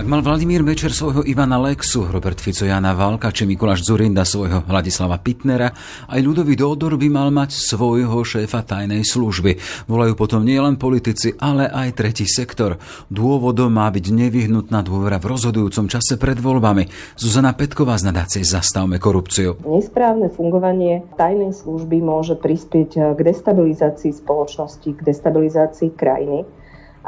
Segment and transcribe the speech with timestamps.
[0.00, 4.64] Ak mal Vladimír Mečer svojho Ivana Lexu, Robert Fico Jana Válka či Mikuláš Zurinda svojho
[4.64, 5.76] Hladislava Pitnera,
[6.08, 9.60] aj ľudový Dodor by mal mať svojho šéfa tajnej služby.
[9.92, 12.80] Volajú potom nielen politici, ale aj tretí sektor.
[13.12, 16.88] Dôvodom má byť nevyhnutná dôvera v rozhodujúcom čase pred voľbami.
[17.20, 19.60] Zuzana Petková z nadácie Zastavme korupciu.
[19.68, 26.48] Nesprávne fungovanie tajnej služby môže prispieť k destabilizácii spoločnosti, k destabilizácii krajiny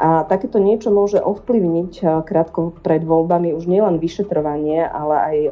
[0.03, 5.51] a takéto niečo môže ovplyvniť eh, krátko pred voľbami už nielen vyšetrovanie, ale aj eh,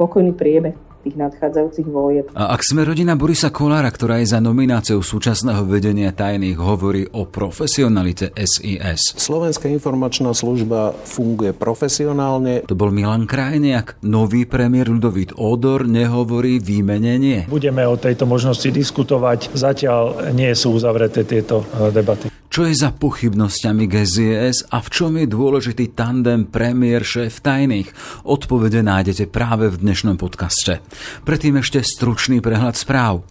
[0.00, 2.26] pokojný priebeh tých nadchádzajúcich volieb.
[2.32, 7.26] A ak sme rodina Borisa Kolára, ktorá je za nomináciou súčasného vedenia tajných, hovorí o
[7.26, 9.18] profesionalite SIS.
[9.18, 12.62] Slovenská informačná služba funguje profesionálne.
[12.70, 13.98] To bol Milan Krajniak.
[14.06, 17.50] Nový premiér Ludovít Odor nehovorí výmenenie.
[17.50, 19.50] Budeme o tejto možnosti diskutovať.
[19.52, 22.32] Zatiaľ nie sú uzavreté tieto eh, debaty.
[22.52, 27.88] Čo je za pochybnosťami GZS a v čom je dôležitý tandem premiér šéf tajných?
[28.28, 30.84] Odpovede nájdete práve v dnešnom podcaste.
[31.24, 33.22] Predtým ešte stručný prehľad správ.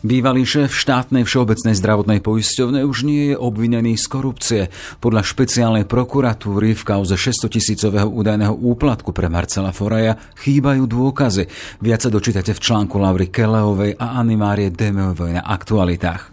[0.00, 4.62] Bývalý šéf štátnej všeobecnej zdravotnej poisťovne už nie je obvinený z korupcie.
[5.00, 11.48] Podľa špeciálnej prokuratúry v kauze 600 tisícového údajného úplatku pre Marcela Foraja chýbajú dôkazy.
[11.80, 16.29] Viac sa dočítate v článku Laury Keleovej a Animárie Demeovej na aktualitách.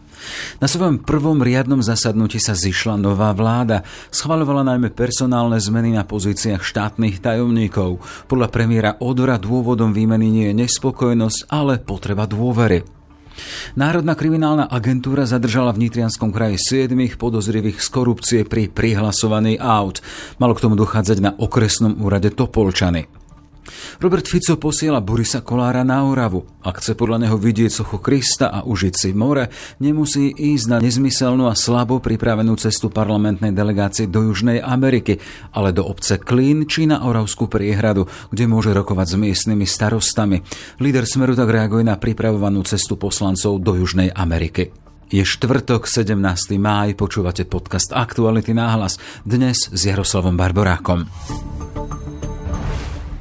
[0.57, 3.85] Na svojom prvom riadnom zasadnutí sa zišla nová vláda.
[4.09, 8.01] Schvalovala najmä personálne zmeny na pozíciách štátnych tajomníkov.
[8.25, 12.97] Podľa premiéra Odora dôvodom výmeny nie je nespokojnosť, ale potreba dôvery.
[13.77, 16.57] Národná kriminálna agentúra zadržala v Nitrianskom kraji
[16.89, 20.01] 7 podozrivých z korupcie pri prihlasovaní aut.
[20.41, 23.16] Malo k tomu dochádzať na okresnom úrade Topolčany.
[23.99, 26.45] Robert Fico posiela Borisa Kolára na Oravu.
[26.63, 29.47] Ak chce podľa neho vidieť sochu Krista a užiť si more,
[29.79, 35.19] nemusí ísť na nezmyselnú a slabo pripravenú cestu parlamentnej delegácie do Južnej Ameriky,
[35.55, 40.43] ale do obce Klín či na Oravskú priehradu, kde môže rokovať s miestnymi starostami.
[40.83, 44.87] Líder Smeru tak reaguje na pripravovanú cestu poslancov do Južnej Ameriky.
[45.07, 46.19] Je štvrtok, 17.
[46.59, 51.07] máj, počúvate podcast Aktuality náhlas, dnes s Jaroslavom Barborákom.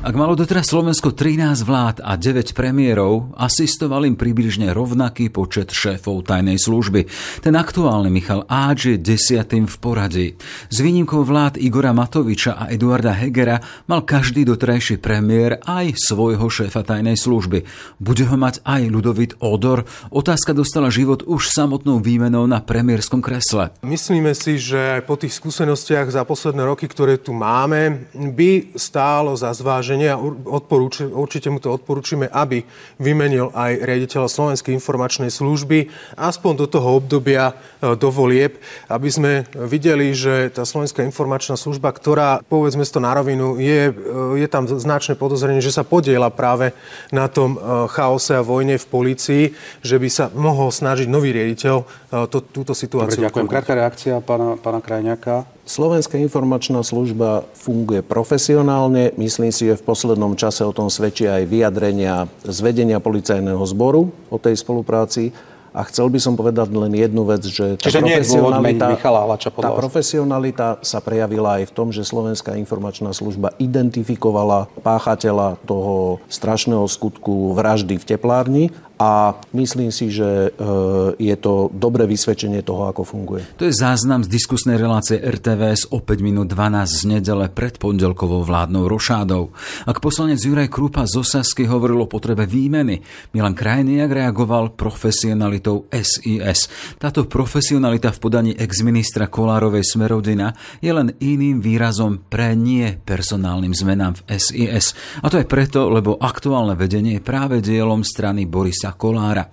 [0.00, 6.24] Ak malo doteraz Slovensko 13 vlád a 9 premiérov, asistoval im približne rovnaký počet šéfov
[6.24, 7.04] tajnej služby.
[7.44, 10.28] Ten aktuálny Michal Áč je desiatým v poradí.
[10.72, 13.60] S výnimkou vlád Igora Matoviča a Eduarda Hegera
[13.92, 17.68] mal každý doterajší premiér aj svojho šéfa tajnej služby.
[18.00, 19.84] Bude ho mať aj Ludovit Odor?
[20.08, 23.68] Otázka dostala život už samotnou výmenou na premiérskom kresle.
[23.84, 29.52] Myslíme si, že po tých skúsenostiach za posledné roky, ktoré tu máme, by stálo za
[29.52, 32.62] zváženie zváženie a odporúč, určite mu to odporúčime, aby
[33.02, 39.32] vymenil aj riaditeľa Slovenskej informačnej služby aspoň do toho obdobia e, do volieb, aby sme
[39.58, 43.92] videli, že tá Slovenská informačná služba, ktorá, povedzme to na rovinu, je, e,
[44.38, 46.70] je tam značné podozrenie, že sa podiela práve
[47.10, 49.42] na tom e, chaose a vojne v polícii,
[49.82, 53.22] že by sa mohol snažiť nový riaditeľ to, túto situáciu.
[53.22, 53.46] Dobre, ďakujem.
[53.46, 55.46] Krátka reakcia pána, pána Krajňaka.
[55.62, 59.14] Slovenská informačná služba funguje profesionálne.
[59.14, 64.10] Myslím si, že v poslednom čase o tom svedčia aj vyjadrenia z vedenia policajného zboru
[64.26, 65.30] o tej spolupráci.
[65.70, 70.68] A chcel by som povedať len jednu vec, že tá, Čiže profesionalita, Michala tá profesionalita
[70.82, 78.02] sa prejavila aj v tom, že Slovenská informačná služba identifikovala páchateľa toho strašného skutku vraždy
[78.02, 78.64] v teplárni
[79.00, 80.48] a myslím si, že e,
[81.16, 83.48] je to dobré vysvedčenie toho, ako funguje.
[83.56, 88.44] To je záznam z diskusnej relácie RTVS o 5 minút 12 z nedele pred pondelkovou
[88.44, 89.56] vládnou rošádou.
[89.88, 93.00] Ak poslanec Juraj Krupa z Osasky hovoril o potrebe výmeny,
[93.32, 96.68] Milan Krajniak reagoval profesionalitou SIS.
[97.00, 100.52] Táto profesionalita v podaní ex-ministra Kolárovej Smerodina
[100.84, 104.92] je len iným výrazom pre nie personálnym zmenám v SIS.
[105.24, 109.44] A to je preto, lebo aktuálne vedenie je práve dielom strany Borisa Borisa Kolára.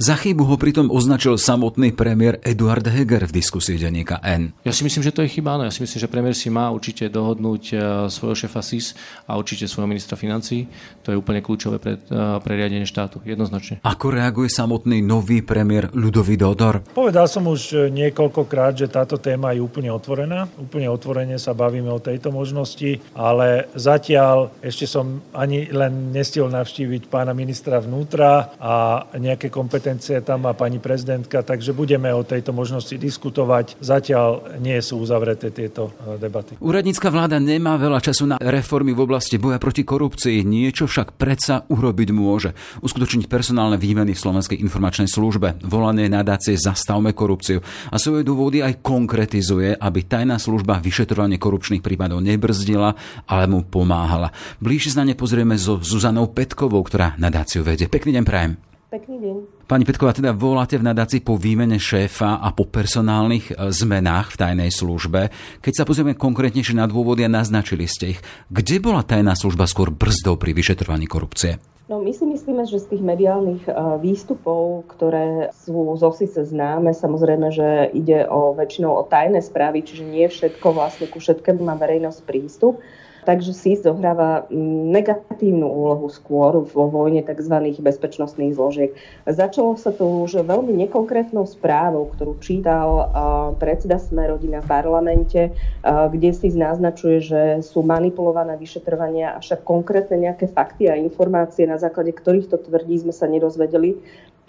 [0.00, 4.56] Za chybu ho pritom označil samotný premiér Eduard Heger v diskusii denníka N.
[4.64, 5.60] Ja si myslím, že to je chyba.
[5.60, 5.68] No.
[5.68, 7.74] Ja si myslím, že premiér si má určite dohodnúť e,
[8.08, 8.96] svojho šéfa SIS
[9.28, 10.64] a určite svojho ministra financí.
[11.04, 13.84] To je úplne kľúčové pre, e, pre riadenie štátu, jednoznačne.
[13.84, 16.80] Ako reaguje samotný nový premiér Ľudový Dodor?
[16.96, 20.48] Povedal som už niekoľkokrát, že táto téma je úplne otvorená.
[20.56, 27.12] Úplne otvorene sa bavíme o tejto možnosti, ale zatiaľ ešte som ani len nestihol navštíviť
[27.12, 28.79] pána ministra vnútra a
[29.16, 33.78] nejaké kompetencie tam má pani prezidentka, takže budeme o tejto možnosti diskutovať.
[33.78, 36.56] Zatiaľ nie sú uzavreté tieto e, debaty.
[36.58, 40.42] Úradnícka vláda nemá veľa času na reformy v oblasti boja proti korupcii.
[40.42, 42.50] Niečo však predsa urobiť môže.
[42.80, 47.60] Uskutočniť personálne výmeny v Slovenskej informačnej službe, volanie nadácie Zastavme korupciu
[47.90, 52.94] a svoje dôvody aj konkretizuje, aby tajná služba vyšetrovanie korupčných prípadov nebrzdila,
[53.28, 54.32] ale mu pomáhala.
[54.58, 57.90] Bližšie sa na ne pozrieme so Zuzanou Petkovou, ktorá nadáciu vedie.
[57.90, 58.69] Pekný deň prajem.
[58.90, 59.36] Pekný deň.
[59.70, 64.40] Pani Petková, teda voláte v nadácii po výmene šéfa a po personálnych e, zmenách v
[64.42, 65.30] tajnej službe.
[65.62, 68.20] Keď sa pozrieme konkrétnejšie na dôvody a naznačili ste ich,
[68.50, 71.62] kde bola tajná služba skôr brzdou pri vyšetrovaní korupcie?
[71.86, 73.72] No, my si myslíme, že z tých mediálnych e,
[74.02, 80.02] výstupov, ktoré sú z OSISE známe, samozrejme, že ide o väčšinou o tajné správy, čiže
[80.02, 82.82] nie všetko vlastne ku všetkému má verejnosť prístup.
[83.20, 84.48] Takže SIS zohráva
[84.90, 87.52] negatívnu úlohu skôr vo vojne tzv.
[87.76, 88.96] bezpečnostných zložiek.
[89.28, 93.12] Začalo sa to už veľmi nekonkrétnou správou, ktorú čítal
[93.60, 95.52] predseda Smerodina v parlamente,
[95.84, 102.16] kde si naznačuje, že sú manipulované vyšetrovania, avšak konkrétne nejaké fakty a informácie, na základe
[102.16, 104.00] ktorých to tvrdí, sme sa nedozvedeli.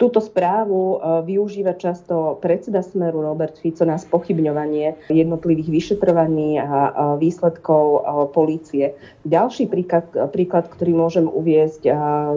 [0.02, 6.90] Túto správu využíva často predseda Smeru Robert Fico na spochybňovanie jednotlivých vyšetrovaní a
[7.22, 8.02] výsledkov
[8.34, 8.98] polície.
[9.22, 11.86] Ďalší príklad, príklad, ktorý môžem uviezť,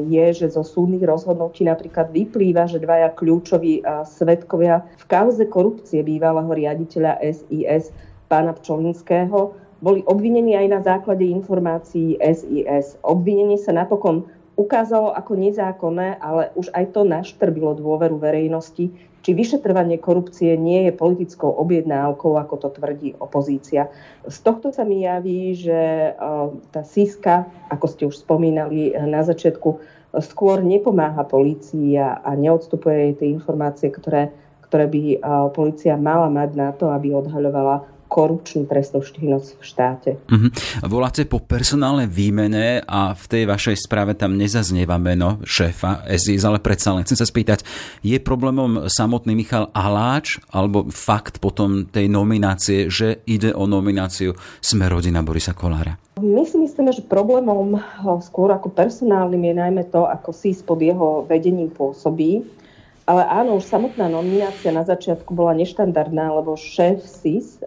[0.06, 3.82] je, že zo súdnych rozhodnutí napríklad vyplýva, že dvaja kľúčoví
[4.14, 7.90] svetkovia v kauze korupcie bývalého riaditeľa SIS
[8.30, 13.02] pána Pčolinského boli obvinení aj na základe informácií SIS.
[13.02, 18.88] Obvinenie sa napokon ukázalo ako nezákonné, ale už aj to naštrbilo dôveru verejnosti,
[19.26, 23.90] či vyšetrovanie korupcie nie je politickou objednávkou, ako to tvrdí opozícia.
[24.24, 26.14] Z tohto sa mi javí, že
[26.70, 29.82] tá síska, ako ste už spomínali na začiatku,
[30.22, 34.30] skôr nepomáha polícii a neodstupuje jej tie informácie, ktoré,
[34.70, 35.02] ktoré by
[35.58, 40.12] policia mala mať na to, aby odhaľovala korupčnú trestnú činnosť v štáte.
[40.30, 40.50] Uh-huh.
[40.86, 46.64] Voláte po personálnej výmene a v tej vašej správe tam nezaznieva meno šéfa SIS, ale
[46.64, 47.66] predsa len chcem sa spýtať,
[48.06, 55.26] je problémom samotný Michal Aláč alebo fakt potom tej nominácie, že ide o nomináciu Smerodina
[55.26, 56.00] Borisa Kolára?
[56.22, 57.76] My si myslíme, že problémom
[58.24, 62.48] skôr ako personálnym je najmä to, ako SIS pod jeho vedením pôsobí
[63.06, 67.62] ale áno, už samotná nominácia na začiatku bola neštandardná, lebo šéf SIS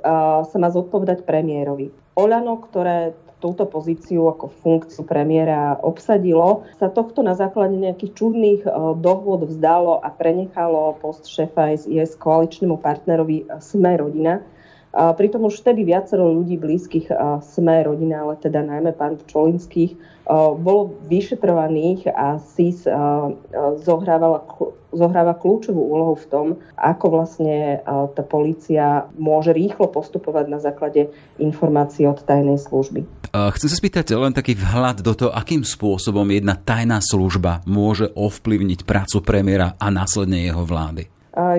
[0.44, 1.94] sa má zodpovedať premiérovi.
[2.18, 8.66] Oľano, ktoré túto pozíciu ako funkciu premiéra obsadilo, sa tohto na základe nejakých čudných
[8.98, 14.42] dohôd vzdalo a prenechalo post šéfa SIS koaličnému partnerovi Sme rodina.
[14.98, 17.06] Pritom už vtedy viacero ľudí blízkych
[17.46, 19.94] Sme rodina, ale teda najmä pán Čolinských,
[20.58, 22.82] bolo vyšetrovaných a SIS
[23.80, 24.42] zohrávala,
[24.90, 32.02] zohráva kľúčovú úlohu v tom, ako vlastne tá policia môže rýchlo postupovať na základe informácií
[32.04, 33.06] od tajnej služby.
[33.32, 38.82] Chcem sa spýtať len taký vhľad do toho, akým spôsobom jedna tajná služba môže ovplyvniť
[38.82, 41.06] prácu premiéra a následne jeho vlády.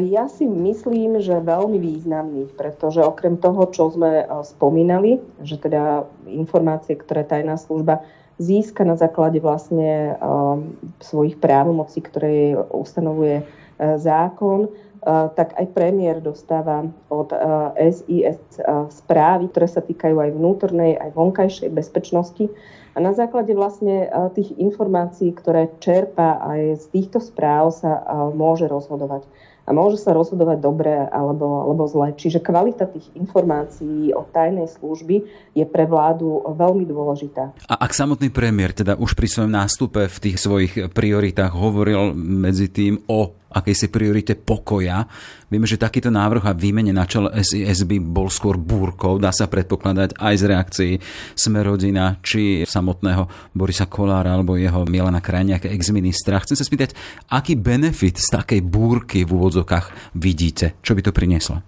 [0.04, 7.00] Ja si myslím, že veľmi významný, pretože okrem toho, čo sme spomínali, že teda informácie,
[7.00, 8.04] ktoré tajná služba
[8.44, 16.19] získa na základe vlastne um, svojich právomocí, ktoré ustanovuje uh, zákon, uh, tak aj premiér
[16.19, 17.31] dostáva od
[17.80, 18.59] SIS
[18.92, 22.52] správy, ktoré sa týkajú aj vnútornej, aj vonkajšej bezpečnosti.
[22.95, 28.04] A na základe vlastne tých informácií, ktoré čerpa aj z týchto správ, sa
[28.36, 29.24] môže rozhodovať
[29.69, 32.09] a môže sa rozhodovať dobre alebo, alebo zle.
[32.18, 35.16] Čiže kvalita tých informácií o tajnej služby
[35.54, 37.54] je pre vládu veľmi dôležitá.
[37.69, 42.73] A ak samotný premiér teda už pri svojom nástupe v tých svojich prioritách hovoril medzi
[42.73, 45.10] tým o akejsi priorite pokoja.
[45.50, 49.50] Vieme, že takýto návrh a výmene na čele SIS by bol skôr búrkou, dá sa
[49.50, 50.94] predpokladať aj z reakcií
[51.34, 56.42] Smerodina či samotného Borisa Kolára alebo jeho Milana Krajniaka, ex-ministra.
[56.46, 56.94] Chcem sa spýtať,
[57.34, 60.78] aký benefit z takej búrky v úvodzokách vidíte?
[60.86, 61.66] Čo by to prinieslo?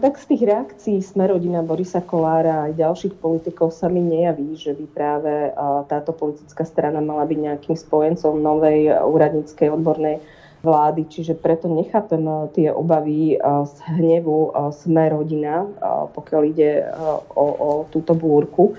[0.00, 4.72] tak z tých reakcií Smerodina Borisa Kolára a aj ďalších politikov sa mi nejaví, že
[4.72, 5.52] by práve
[5.86, 10.22] táto politická strana mala byť nejakým spojencom novej úradníckej odbornej
[10.60, 12.20] vlády, čiže preto nechápem
[12.52, 15.64] tie obavy z hnevu Sme rodina,
[16.12, 16.84] pokiaľ ide
[17.32, 18.76] o, o túto búrku.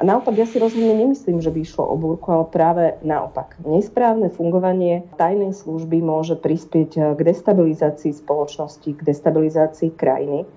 [0.00, 3.60] A naopak ja si rozhodne nemyslím, že by išlo o búrku, ale práve naopak.
[3.68, 10.48] Nesprávne fungovanie tajnej služby môže prispieť k destabilizácii spoločnosti, k destabilizácii krajiny.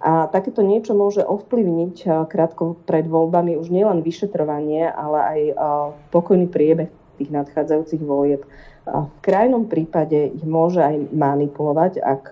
[0.00, 5.40] A takéto niečo môže ovplyvniť krátko pred voľbami už nielen vyšetrovanie, ale aj
[6.08, 6.88] pokojný priebeh
[7.20, 8.48] tých nadchádzajúcich volieb.
[8.86, 12.22] V krajnom prípade ich môže aj manipulovať, ak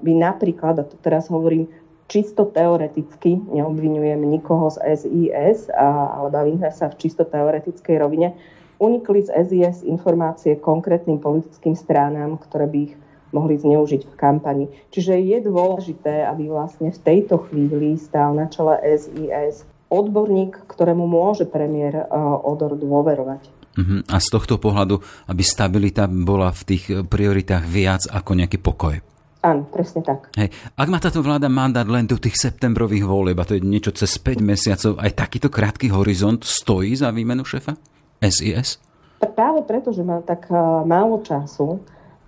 [0.00, 1.68] by napríklad, a to teraz hovorím
[2.08, 8.32] čisto teoreticky, neobvinujem nikoho z SIS, ale bavíme sa v čisto teoretickej rovine,
[8.80, 12.94] unikli z SIS informácie konkrétnym politickým stránám, ktoré by ich
[13.30, 14.66] mohli zneužiť v kampani.
[14.90, 21.44] Čiže je dôležité, aby vlastne v tejto chvíli stál na čele SIS odborník, ktorému môže
[21.44, 22.08] premiér
[22.42, 23.59] Odor dôverovať.
[23.70, 24.02] Uh-huh.
[24.10, 24.98] A z tohto pohľadu,
[25.30, 28.98] aby stabilita bola v tých prioritách viac ako nejaký pokoj.
[29.40, 30.28] Áno, presne tak.
[30.36, 30.52] Hej.
[30.76, 34.20] Ak má táto vláda mandát len do tých septembrových volieb, a to je niečo cez
[34.20, 37.72] 5 mesiacov, aj takýto krátky horizont stojí za výmenu šefa
[38.20, 38.76] SIS?
[39.20, 40.52] Práve preto, že má tak
[40.84, 41.80] málo času,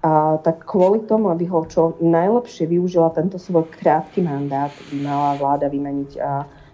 [0.02, 5.38] a tak kvôli tomu, aby ho čo najlepšie využila tento svoj krátky mandát, by mala
[5.38, 6.18] vláda vymeniť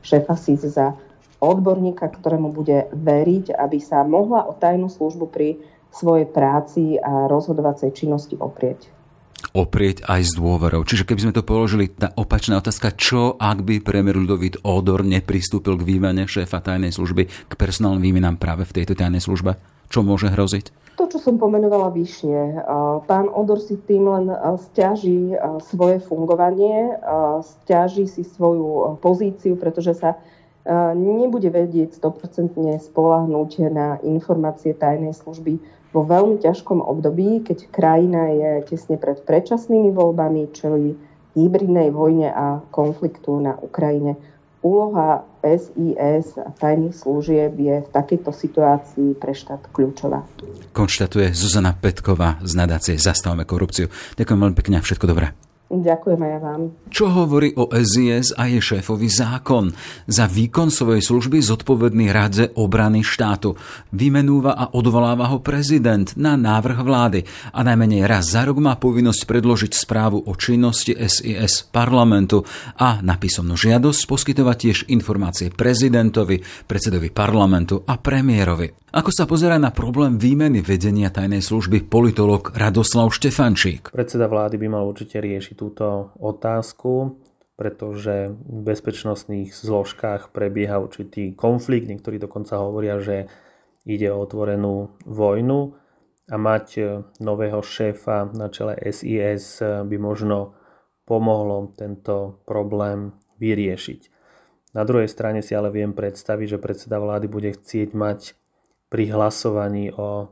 [0.00, 0.94] šéfa SIS za
[1.38, 7.90] odborníka, ktorému bude veriť, aby sa mohla o tajnú službu pri svojej práci a rozhodovacej
[7.97, 8.99] činnosti oprieť
[9.54, 10.83] oprieť aj s dôverou.
[10.83, 15.78] Čiže keby sme to položili, tá opačná otázka, čo ak by premiér Ludovít Odor nepristúpil
[15.78, 19.57] k výmene šéfa tajnej služby, k personálnym výmenám práve v tejto tajnej službe?
[19.88, 20.99] Čo môže hroziť?
[21.00, 22.66] To, čo som pomenovala vyššie.
[23.07, 24.26] Pán Odor si tým len
[24.68, 25.33] stiaží
[25.71, 26.99] svoje fungovanie,
[27.40, 30.18] stiaží si svoju pozíciu, pretože sa
[30.94, 32.60] nebude vedieť 100%
[32.92, 35.56] spolahnúť na informácie tajnej služby
[35.88, 40.92] vo veľmi ťažkom období, keď krajina je tesne pred predčasnými voľbami, čeli
[41.32, 44.20] hybridnej vojne a konfliktu na Ukrajine.
[44.58, 50.26] Úloha SIS a tajných služieb je v takejto situácii pre štát kľúčová.
[50.75, 53.87] Konštatuje Zuzana Petková z nadácie Zastavme korupciu.
[54.18, 55.48] Ďakujem veľmi pekne a všetko dobré.
[55.68, 56.62] Ďakujem aj vám.
[56.88, 59.68] Čo hovorí o SIS a je šéfový zákon?
[60.08, 63.52] Za výkon svojej služby zodpovedný radze obrany štátu.
[63.92, 67.20] Vymenúva a odvoláva ho prezident na návrh vlády
[67.52, 72.48] a najmenej raz za rok má povinnosť predložiť správu o činnosti SIS parlamentu
[72.80, 78.88] a na písomnú žiadosť poskytovať tiež informácie prezidentovi, predsedovi parlamentu a premiérovi.
[78.88, 83.92] Ako sa pozera na problém výmeny vedenia tajnej služby politolog Radoslav Štefančík?
[83.92, 87.18] Predseda vlády by mal určite riešiť túto otázku,
[87.58, 91.90] pretože v bezpečnostných zložkách prebieha určitý konflikt.
[91.90, 93.26] Niektorí dokonca hovoria, že
[93.82, 95.74] ide o otvorenú vojnu
[96.30, 96.66] a mať
[97.18, 100.54] nového šéfa na čele SIS by možno
[101.02, 104.00] pomohlo tento problém vyriešiť.
[104.76, 108.36] Na druhej strane si ale viem predstaviť, že predseda vlády bude chcieť mať
[108.92, 110.28] pri hlasovaní o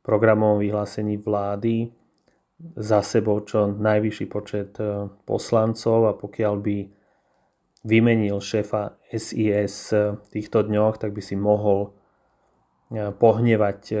[0.00, 1.92] programovom vyhlásení vlády
[2.56, 6.78] za sebou čo najvyšší počet e, poslancov a pokiaľ by
[7.86, 11.92] vymenil šéfa SIS v týchto dňoch, tak by si mohol
[12.90, 13.96] e, pohnevať e,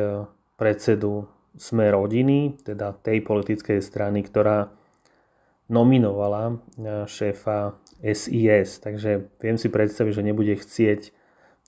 [0.56, 4.68] predsedu Sme rodiny, teda tej politickej strany, ktorá
[5.72, 6.60] nominovala
[7.08, 8.76] šéfa SIS.
[8.84, 11.16] Takže viem si predstaviť, že nebude chcieť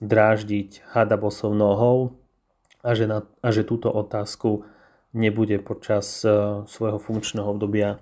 [0.05, 2.21] dráždiť hada bosou nohou
[2.85, 4.69] a že, na, a že túto otázku
[5.13, 8.01] nebude počas uh, svojho funkčného obdobia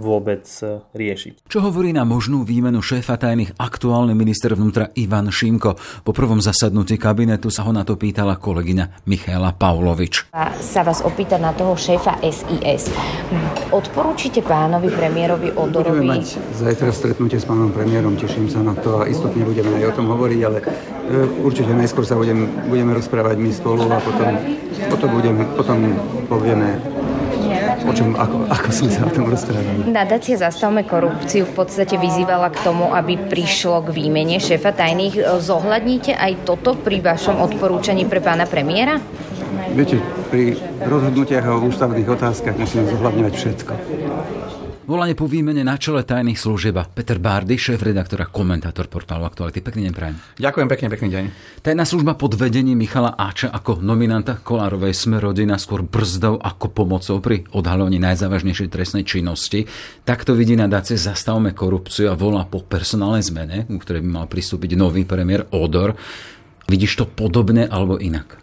[0.00, 1.44] vôbec e, riešiť.
[1.44, 5.76] Čo hovorí na možnú výmenu šéfa tajných aktuálny minister vnútra Ivan Šimko?
[6.00, 10.32] Po prvom zasadnutí kabinetu sa ho na to pýtala kolegyňa Michaela Pavlovič.
[10.32, 12.88] A sa vás opýta na toho šéfa SIS.
[13.68, 16.00] Odporúčite pánovi premiérovi Odorovi...
[16.00, 19.92] Budeme mať zajtra stretnutie s pánom premiérom, teším sa na to a istotne budeme aj
[19.92, 20.64] o tom hovoriť, ale e,
[21.44, 24.30] určite najskôr sa budem, budeme rozprávať my spolu a potom,
[24.88, 25.78] potom, budem, potom
[26.24, 26.99] povieme
[27.86, 29.88] o čom, ako, ako sme sa o tom rozprávali.
[29.88, 35.40] Nadácia Zastavme korupciu v podstate vyzývala k tomu, aby prišlo k výmene šéfa tajných.
[35.40, 39.00] Zohľadníte aj toto pri vašom odporúčaní pre pána premiéra?
[39.70, 43.72] Viete, pri rozhodnutiach o ústavných otázkach musíme zohľadňovať všetko.
[44.90, 49.62] Volanie po výmene na čele tajných služieb Peter Bárdy, šéf-redaktor a komentátor portálu Aktuality.
[49.62, 50.18] Pekný deň prajem.
[50.42, 51.24] Ďakujem pekne, pekný deň.
[51.62, 57.22] Tajná služba pod vedením Michala Áča ako nominanta Kolárovej sme rodina skôr brzdou ako pomocou
[57.22, 59.70] pri odhalovaní najzávažnejšej trestnej činnosti.
[60.02, 64.74] Takto vidí nadácie Zastavme korupciu a volá po personálnej zmene, u ktorej by mal pristúpiť
[64.74, 65.94] nový premiér Odor.
[66.66, 68.42] Vidíš to podobne alebo inak?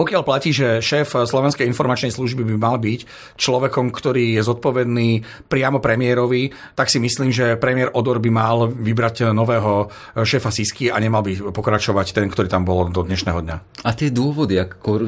[0.00, 3.04] Pokiaľ platí, že šéf Slovenskej informačnej služby by mal byť
[3.36, 9.36] človekom, ktorý je zodpovedný priamo premiérovi, tak si myslím, že premiér Odor by mal vybrať
[9.36, 13.56] nového šéfa Sisky a nemal by pokračovať ten, ktorý tam bol do dnešného dňa.
[13.84, 15.04] A tie dôvody, ako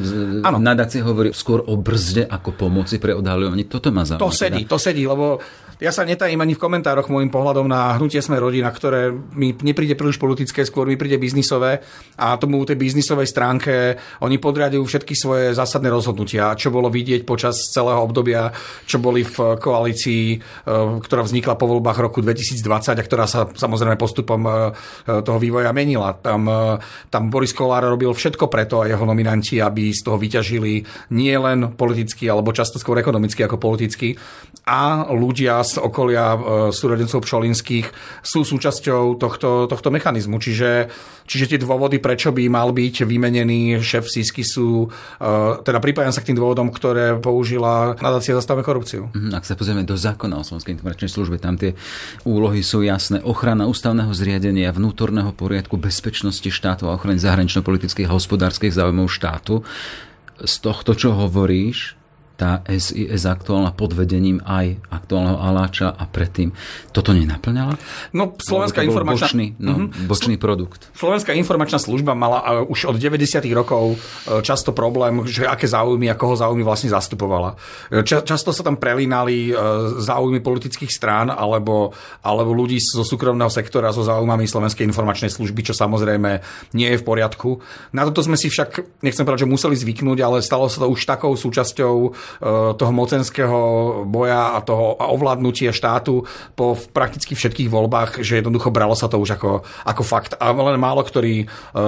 [0.61, 4.21] nadácie hovorí skôr o brzde ako pomoci pre odhaľovanie, toto ma zaujíma.
[4.21, 4.73] To sedí, teda.
[4.77, 5.41] to sedí, lebo
[5.83, 9.99] ja sa netajím ani v komentároch môjim pohľadom na hnutie sme rodina, ktoré mi nepríde
[9.99, 11.83] príliš politické, skôr mi príde biznisové
[12.15, 17.73] a tomu tej biznisovej stránke oni podriadujú všetky svoje zásadné rozhodnutia, čo bolo vidieť počas
[17.73, 18.53] celého obdobia,
[18.87, 20.39] čo boli v koalícii, e,
[21.01, 24.53] ktorá vznikla po voľbách roku 2020 a ktorá sa samozrejme postupom e,
[25.07, 26.15] toho vývoja menila.
[26.19, 30.85] Tam, e, tam Boris Kolár robil všetko preto a jeho nominanti, aby z toho vyťažili
[31.15, 34.15] nie len politicky, alebo často skôr ekonomicky ako politicky.
[34.63, 36.39] A ľudia z okolia e,
[36.71, 37.87] súrodencov Pčolinských
[38.23, 40.39] sú súčasťou tohto, tohto mechanizmu.
[40.39, 40.87] Čiže,
[41.27, 45.27] čiže tie dôvody, prečo by mal byť vymenený šéf Sisky sú, e,
[45.63, 49.09] teda pripájam sa k tým dôvodom, ktoré použila nadácia zastavme korupciu.
[49.13, 51.79] Mhm, ak sa pozrieme do zákona o Slovenskej informačnej službe, tam tie
[52.27, 53.23] úlohy sú jasné.
[53.23, 59.65] Ochrana ústavného zriadenia, vnútorného poriadku, bezpečnosti štátu a ochrany zahranično-politických a hospodárskych záujmov štátu.
[60.43, 62.02] Z tohto, čo hovoríš,
[62.43, 66.51] tá SIS aktuálna pod vedením aj aktuálneho Aláča a predtým.
[66.91, 67.79] Toto nenaplňala?
[68.11, 69.31] No, Slovenská informačná...
[69.31, 70.11] Bočný, no, uh-huh.
[70.11, 70.91] bočný produkt.
[70.99, 73.47] Slovenská informačná služba mala uh, už od 90.
[73.55, 77.55] rokov uh, často problém, že aké záujmy a koho záujmy vlastne zastupovala.
[77.93, 79.55] E, ča, často sa tam prelínali
[80.01, 81.93] záujmy politických strán alebo,
[82.25, 86.43] alebo ľudí zo súkromného sektora so záujmami Slovenskej informačnej služby, čo samozrejme
[86.75, 87.61] nie je v poriadku.
[87.95, 91.05] Na toto sme si však, nechcem povedať, že museli zvyknúť, ale stalo sa to už
[91.05, 91.95] takou súčasťou
[92.77, 93.61] toho mocenského
[94.07, 96.25] boja a toho ovládnutia štátu
[96.55, 100.37] po prakticky všetkých voľbách, že jednoducho bralo sa to už ako, ako fakt.
[100.39, 101.47] A len málo ktorí eh,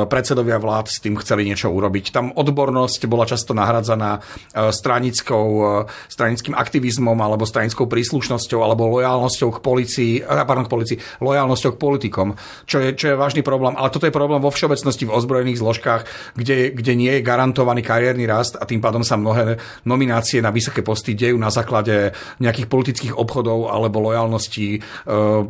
[0.08, 2.10] predsedovia vlád s tým chceli niečo urobiť.
[2.10, 5.46] Tam odbornosť bola často nahradzaná eh, stranickou,
[6.08, 12.28] stranickým aktivizmom alebo stranickou príslušnosťou alebo lojálnosťou k policii, pardon, k policii, lojálnosťou k politikom,
[12.64, 13.76] čo je, čo je vážny problém.
[13.76, 16.02] Ale toto je problém vo všeobecnosti v ozbrojených zložkách,
[16.34, 20.48] kde, kde nie je garantovaný kariérny rast a tým pádom sa mnohé nominácie nominácie na
[20.48, 24.80] vysoké posty dejú na základe nejakých politických obchodov alebo lojalností e,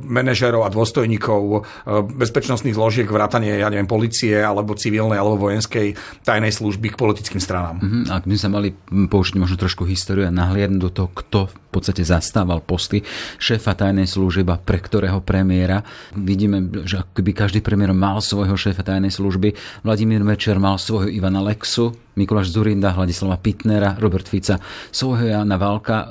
[0.02, 1.59] manažerov a dôstojníkov e,
[2.02, 5.95] bezpečnostných zložiek, vrátanie, ja neviem, policie alebo civilnej alebo vojenskej
[6.26, 7.78] tajnej služby k politickým stranám.
[7.78, 8.04] Mm-hmm.
[8.10, 11.39] Ak by sme mali použiť možno trošku históriu a nahliadnúť do toho, kto
[11.75, 13.02] podstate zastával posty
[13.43, 15.82] šéfa tajnej služby pre ktorého premiéra.
[16.15, 19.82] Vidíme, že by každý premiér mal svojho šéfa tajnej služby.
[19.82, 24.63] Vladimír Mečer mal svojho Ivana Lexu, Mikuláš Zurinda, Hladislava Pitnera, Robert Fica,
[24.95, 25.97] svojho Jana Válka.
[25.99, 26.06] E,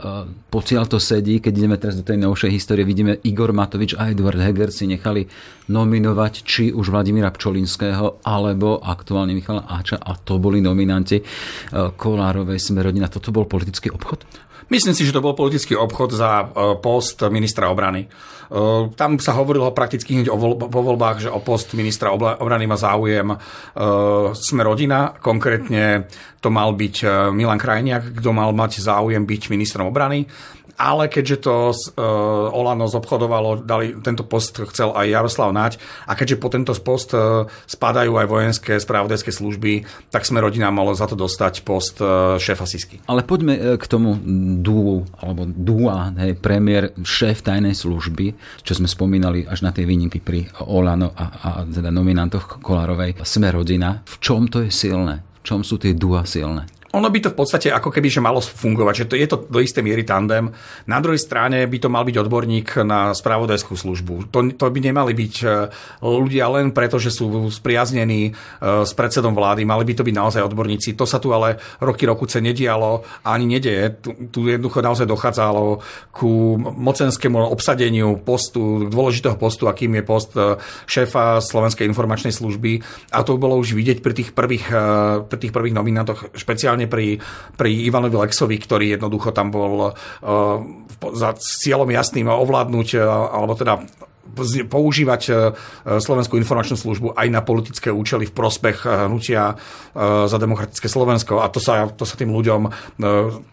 [0.53, 4.37] Pociaľ to sedí, keď ideme teraz do tej novšej histórie, vidíme Igor Matovič a Eduard
[4.37, 5.25] Heger si nechali
[5.71, 11.23] nominovať či už Vladimíra Pčolinského alebo aktuálne Michala Áča a to boli nominanti e,
[11.95, 13.07] Kolárovej Smerodina.
[13.09, 14.27] Toto bol politický obchod?
[14.69, 16.45] Myslím si, že to bol politický obchod za e,
[16.79, 18.05] post ministra obrany.
[18.05, 18.07] E,
[18.95, 20.31] tam sa hovorilo prakticky hneď
[20.69, 23.37] po voľbách, že o post ministra obrany má záujem e,
[24.35, 25.15] sme rodina.
[25.19, 26.07] Konkrétne
[26.43, 26.95] to mal byť
[27.31, 30.27] Milan Krajniak, kto mal mať záujem byť ministrom obrany
[30.77, 35.77] ale keďže to uh, Olano zobchodovalo, dali, tento post chcel aj Jaroslav Nať
[36.09, 40.91] a keďže po tento post uh, spadajú aj vojenské spravodajské služby, tak sme rodina malo
[40.97, 42.99] za to dostať post uh, šéfa Sisky.
[43.05, 44.17] Ale poďme k tomu
[44.59, 48.33] dúu, alebo dúa, hej, premiér, šéf tajnej služby,
[48.65, 53.21] čo sme spomínali až na tie výnimky pri Olano a, a teda nominantoch Kolárovej.
[53.23, 54.01] Sme rodina.
[54.05, 55.21] V čom to je silné?
[55.43, 56.65] Čom sú tie dua silné?
[56.93, 59.57] Ono by to v podstate ako keby, že malo fungovať, že to je to do
[59.57, 60.53] istej miery tandem.
[60.85, 64.29] Na druhej strane by to mal byť odborník na spravodajskú službu.
[64.29, 65.45] To, to by nemali byť e,
[66.05, 68.31] ľudia len preto, že sú spriaznení e,
[68.85, 70.93] s predsedom vlády, mali by to byť naozaj odborníci.
[70.93, 73.97] To sa tu ale roky rokuce nedialo a ani nedieje.
[73.97, 75.81] Tu, tu jednoducho naozaj dochádzalo
[76.13, 82.85] ku mocenskému obsadeniu postu, dôležitého postu, akým je post e, šéfa Slovenskej informačnej služby.
[83.17, 84.69] A to bolo už vidieť pri tých prvých,
[85.25, 87.07] pri tých prvých nominantoch, špeciálne hlavne pri,
[87.55, 89.93] pri Ivanovi Lexovi, ktorý jednoducho tam bol uh,
[91.15, 93.79] za cieľom jasným ovládnuť, uh, alebo teda
[94.65, 95.53] používať uh,
[96.01, 99.53] Slovenskú informačnú službu aj na politické účely v prospech hnutia
[100.25, 101.43] za demokratické Slovensko.
[101.43, 102.65] A to sa, to sa tým ľuďom,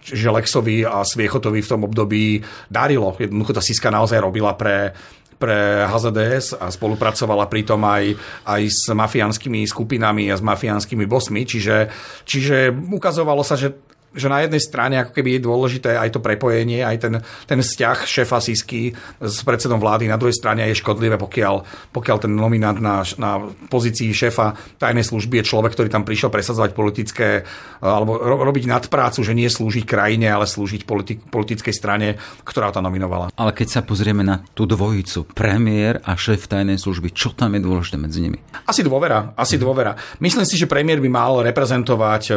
[0.00, 2.40] že Lexovi a Sviechotovi v tom období
[2.72, 3.12] darilo.
[3.20, 4.96] Jednoducho tá Siska naozaj robila pre,
[5.40, 8.12] pre HZDS a spolupracovala pritom aj,
[8.44, 11.88] aj s mafiánskymi skupinami a s mafiánskymi bosmi, čiže,
[12.28, 13.72] čiže ukazovalo sa, že
[14.10, 17.14] že na jednej strane ako keby je dôležité aj to prepojenie, aj ten,
[17.46, 18.90] ten vzťah šéfa Sisky
[19.22, 21.62] s predsedom vlády, na druhej strane je škodlivé, pokiaľ,
[21.94, 23.38] pokiaľ ten nominant na, na
[23.70, 27.46] pozícii šéfa tajnej služby je človek, ktorý tam prišiel presadzovať politické,
[27.78, 32.82] alebo ro, robiť nadprácu, že nie slúžiť krajine, ale slúžiť politi, politickej strane, ktorá to
[32.82, 33.30] nominovala.
[33.38, 37.60] Ale keď sa pozrieme na tú dvojicu, premiér a šéf tajnej služby, čo tam je
[37.62, 38.38] dôležité medzi nimi?
[38.66, 39.94] Asi dôvera, asi dôvera.
[40.18, 42.32] Myslím si, že premiér by mal reprezentovať e,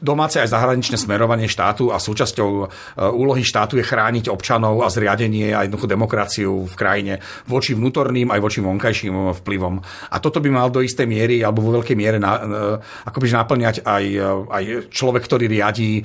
[0.00, 2.64] domáce aj zahraničné konečné smerovanie štátu a súčasťou e,
[3.00, 7.14] úlohy štátu je chrániť občanov a zriadenie a jednoduchú demokraciu v krajine
[7.48, 9.80] voči vnútorným aj voči vonkajším vplyvom.
[10.12, 13.88] A toto by mal do istej miery alebo vo veľkej miere na, e, akoby naplňať
[13.88, 16.04] aj, e, aj človek, ktorý riadí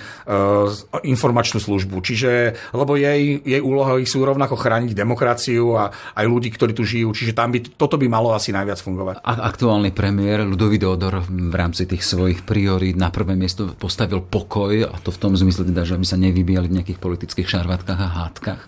[1.04, 2.00] informačnú službu.
[2.00, 2.32] Čiže,
[2.71, 5.84] lebo jej, jej úlohy sú rovnako chrániť demokraciu a
[6.15, 7.12] aj ľudí, ktorí tu žijú.
[7.12, 9.15] Čiže tam by, toto by malo asi najviac fungovať.
[9.26, 14.77] A aktuálny premiér Ludovít Odor v rámci tých svojich priorít na prvé miesto postavil pokoj
[14.86, 18.10] a to v tom zmysle teda, že aby sa nevybíjali v nejakých politických šarvátkach a
[18.22, 18.62] hádkach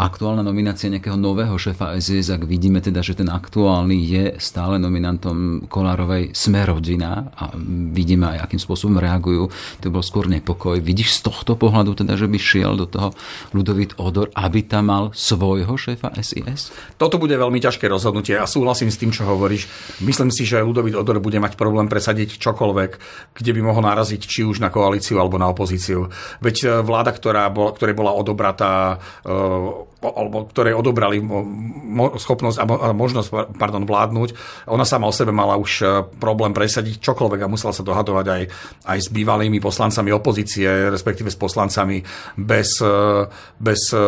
[0.00, 5.68] aktuálna nominácia nejakého nového šéfa SIS, ak vidíme teda, že ten aktuálny je stále nominantom
[5.68, 7.52] Kolárovej Smerodina a
[7.92, 9.52] vidíme aj, akým spôsobom reagujú,
[9.84, 10.80] to bol skôr nepokoj.
[10.80, 13.12] Vidíš z tohto pohľadu teda, že by šiel do toho
[13.52, 16.72] Ludovít Odor, aby tam mal svojho šéfa SIS?
[16.96, 19.68] Toto bude veľmi ťažké rozhodnutie a súhlasím s tým, čo hovoríš.
[20.00, 22.90] Myslím si, že Ludovít Odor bude mať problém presadiť čokoľvek,
[23.36, 26.08] kde by mohol naraziť či už na koalíciu alebo na opozíciu.
[26.40, 31.20] Veď e, vláda, ktorá bol, ktorej bola odobratá e, alebo ktoré odobrali
[32.16, 33.28] schopnosť a možnosť
[33.60, 34.32] pardon, vládnuť,
[34.72, 35.86] ona sama o sebe mala už e,
[36.16, 38.42] problém presadiť čokoľvek a musela sa dohadovať aj,
[38.88, 42.00] aj s bývalými poslancami opozície, respektíve s poslancami
[42.40, 43.28] bez, e,
[43.60, 44.00] bez e,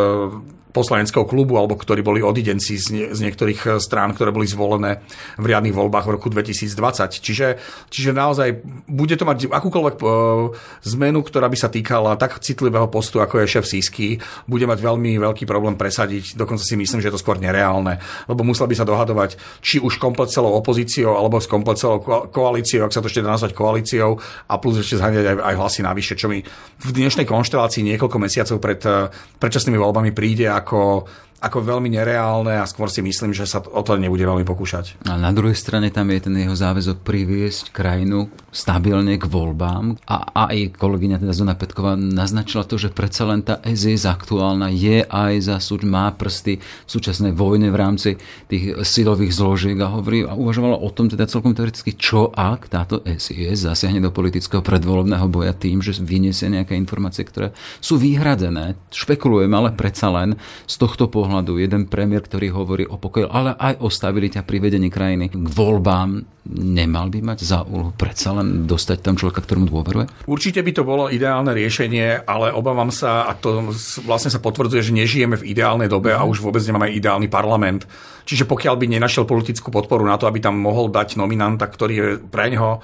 [0.73, 5.05] poslaneckého klubu, alebo ktorí boli odidenci z, nie, z niektorých eh, strán, ktoré boli zvolené
[5.37, 7.21] v riadnych voľbách v roku 2020.
[7.21, 7.47] Čiže,
[7.93, 10.49] čiže naozaj bude to mať akúkoľvek uh,
[10.89, 14.17] zmenu, ktorá by sa týkala tak citlivého postu, ako je šéf Sísky,
[14.49, 16.33] bude mať veľmi veľký problém presadiť.
[16.33, 20.01] Dokonca si myslím, že je to skôr nereálne, lebo musel by sa dohadovať či už
[20.01, 24.17] komplet celou opozíciou, alebo s komplet celou koalíciou, ak sa to ešte dá nazvať koalíciou,
[24.49, 26.41] a plus ešte zháňať aj, aj hlasy navyše, čo mi
[26.81, 31.05] v dnešnej konštelácii niekoľko mesiacov pred uh, predčasnými voľbami príde ako
[31.43, 35.03] ako veľmi nereálne a skôr si myslím, že sa o to nebude veľmi pokúšať.
[35.11, 40.17] A na druhej strane tam je ten jeho záväzok priviesť krajinu stabilne k voľbám a,
[40.29, 45.01] a aj kolegyňa teda Zona Petková naznačila to, že predsa len tá SIS aktuálna je
[45.01, 48.09] aj za súd, má prsty v súčasnej vojne v rámci
[48.47, 53.01] tých silových zložiek a hovorí a uvažovala o tom teda celkom teoreticky, čo ak táto
[53.01, 58.77] SIS zasiahne do politického predvolebného boja tým, že vyniesie nejaké informácie, ktoré sú vyhradené.
[58.93, 60.37] Špekulujem, ale predsa len
[60.69, 64.93] z tohto pohľadu jeden premiér, ktorý hovorí o pokoji, ale aj o stabilite a privedení
[64.93, 66.21] krajiny k voľbám,
[66.53, 68.35] nemal by mať za úlohu predsa
[68.65, 70.05] dostať tam človeka, ktorému dôveruje?
[70.27, 73.71] Určite by to bolo ideálne riešenie, ale obávam sa, a to
[74.03, 76.29] vlastne sa potvrdzuje, že nežijeme v ideálnej dobe a mhm.
[76.29, 77.87] už vôbec nemáme ideálny parlament.
[78.23, 82.07] Čiže pokiaľ by nenašiel politickú podporu na to, aby tam mohol dať nominanta, ktorý je
[82.23, 82.81] pre ňoho e,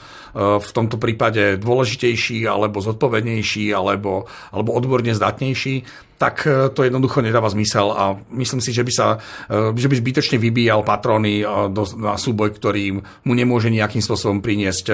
[0.60, 7.48] v tomto prípade dôležitejší, alebo zodpovednejší, alebo, alebo odborne zdatnejší, tak e, to jednoducho nedáva
[7.48, 9.08] zmysel a myslím si, že by, sa,
[9.48, 11.48] e, že by zbytočne vybíjal patróny
[11.96, 14.92] na súboj, ktorý mu nemôže nejakým spôsobom priniesť,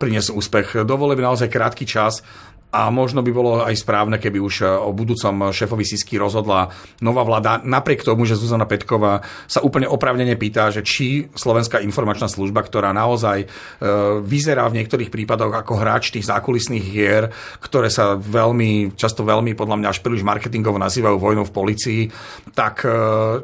[0.00, 0.88] priniesť úspech.
[0.88, 2.24] Dovolím naozaj krátky čas
[2.74, 7.22] a možno by bolo aj správne, keby už e, o budúcom šéfovi Sisky rozhodla nová
[7.22, 12.66] vláda, napriek tomu, že Zuzana Petková sa úplne opravnene pýta, že či Slovenská informačná služba,
[12.66, 13.46] ktorá naozaj e,
[14.26, 17.30] vyzerá v niektorých prípadoch ako hráč tých zákulisných hier,
[17.62, 22.02] ktoré sa veľmi, často veľmi podľa mňa až príliš marketingovo nazývajú vojnou v policii,
[22.58, 22.90] tak e,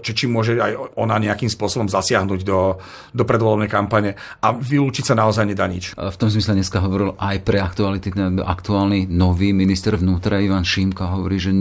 [0.03, 2.83] či, či môže aj ona nejakým spôsobom zasiahnuť do,
[3.15, 5.95] do predvolovnej kampane a vylúčiť sa naozaj nedá nič.
[5.95, 8.11] V tom zmysle dneska hovoril aj pre aktuality,
[8.43, 11.53] aktuálny nový minister vnútra Ivan Šímka hovorí, že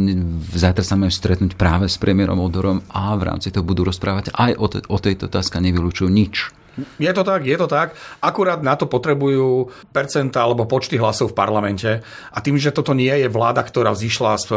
[0.56, 4.52] zajtra sa majú stretnúť práve s premiérom Odorom a v rámci toho budú rozprávať aj
[4.56, 6.59] o, te, o tejto otázke, nevylučujú nič.
[7.00, 7.98] Je to tak, je to tak.
[8.22, 11.92] Akurát na to potrebujú percenta alebo počty hlasov v parlamente.
[12.32, 14.48] A tým, že toto nie je vláda, ktorá vzýšla z,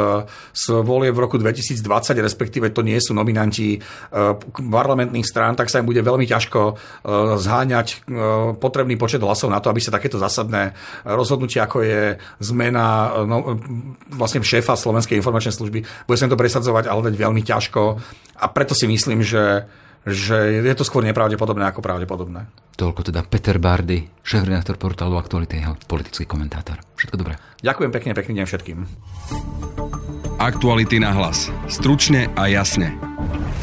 [0.52, 1.80] z volie v roku 2020,
[2.20, 3.80] respektíve to nie sú nominanti e,
[4.52, 6.74] parlamentných strán, tak sa im bude veľmi ťažko e,
[7.40, 7.96] zháňať e,
[8.60, 10.76] potrebný počet hlasov na to, aby sa takéto zásadné
[11.08, 12.02] rozhodnutie, ako je
[12.44, 13.56] zmena no,
[14.12, 17.82] vlastne šéfa Slovenskej informačnej služby, bude sa im to presadzovať, ale veľmi ťažko.
[18.42, 19.64] A preto si myslím, že
[20.02, 22.50] že je to skôr nepravdepodobné ako pravdepodobné.
[22.74, 26.82] Toľko teda Peter Bardy, šéf-redaktor portálu Aktuality, jeho politický komentátor.
[26.98, 27.38] Všetko dobré.
[27.62, 28.78] Ďakujem pekne, pekný deň všetkým.
[30.42, 31.52] Aktuality na hlas.
[31.70, 32.98] Stručne a jasne.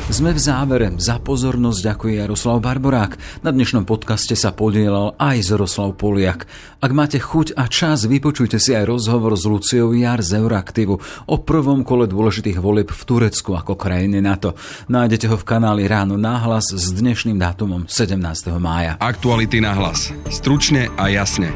[0.10, 0.90] Sme v závere.
[0.98, 3.46] Za pozornosť ďakuje Jaroslav Barborák.
[3.46, 6.50] Na dnešnom podcaste sa podielal aj Zoroslav Poliak.
[6.82, 10.98] Ak máte chuť a čas, vypočujte si aj rozhovor s Luciou Jar z Euraktivu
[11.30, 14.58] o prvom kole dôležitých volieb v Turecku ako krajine NATO.
[14.90, 18.18] Nájdete ho v kanáli Ráno náhlas s dnešným dátumom 17.
[18.58, 18.98] mája.
[18.98, 20.10] Aktuality na hlas.
[20.34, 21.54] Stručne a jasne.